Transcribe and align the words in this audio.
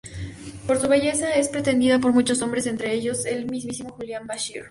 Por 0.65 0.81
su 0.81 0.87
belleza 0.87 1.29
es 1.35 1.47
pretendida 1.47 1.99
por 1.99 2.11
muchos 2.11 2.41
hombres, 2.41 2.65
entre 2.65 2.91
ellos 2.95 3.23
el 3.27 3.45
mismísimo 3.45 3.91
Julian 3.91 4.25
Bashir. 4.25 4.57